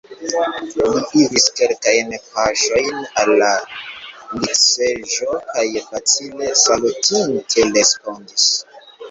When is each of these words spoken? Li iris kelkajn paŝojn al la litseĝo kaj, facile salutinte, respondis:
Li 0.83 1.17
iris 1.23 1.43
kelkajn 1.59 2.15
paŝojn 2.37 2.97
al 3.23 3.31
la 3.41 3.51
litseĝo 4.47 5.37
kaj, 5.53 5.67
facile 5.91 6.51
salutinte, 6.65 7.69
respondis: 7.79 8.51